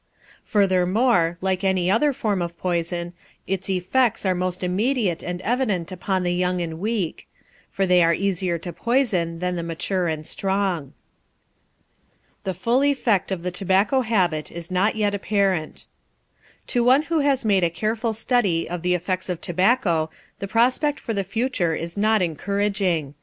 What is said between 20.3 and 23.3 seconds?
the prospect for the future is not encouraging.